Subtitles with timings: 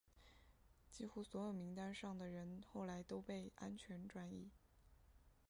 [0.89, 4.49] 几乎所有名单上的人后来都被安全转移。